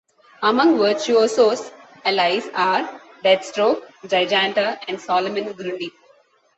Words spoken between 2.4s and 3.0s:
are